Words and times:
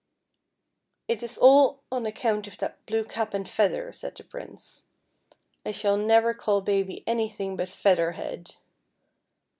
"It 1.07 1.21
is 1.21 1.37
all 1.37 1.83
on 1.91 2.07
account 2.07 2.47
of 2.47 2.57
that 2.57 2.83
blue 2.87 3.03
cap 3.03 3.35
and 3.35 3.47
feather," 3.47 3.91
said 3.91 4.15
the 4.15 4.23
Prince." 4.23 4.85
I 5.63 5.69
shall 5.69 5.95
never 5.95 6.33
call 6.33 6.61
Baby 6.61 7.03
an\ 7.05 7.29
thing 7.29 7.55
but 7.55 7.69
Feather 7.69 8.13
Head." 8.13 8.55